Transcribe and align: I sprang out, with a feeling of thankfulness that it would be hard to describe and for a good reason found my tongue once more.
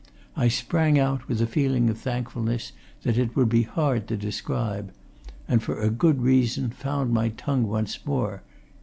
I 0.35 0.47
sprang 0.47 0.97
out, 0.97 1.27
with 1.27 1.41
a 1.41 1.45
feeling 1.45 1.87
of 1.87 1.95
thankfulness 1.99 2.71
that 3.03 3.19
it 3.19 3.35
would 3.35 3.49
be 3.49 3.61
hard 3.61 4.07
to 4.07 4.17
describe 4.17 4.91
and 5.47 5.61
for 5.61 5.79
a 5.79 5.91
good 5.91 6.23
reason 6.23 6.71
found 6.71 7.13
my 7.13 7.29
tongue 7.29 7.67
once 7.67 8.03
more. 8.03 8.41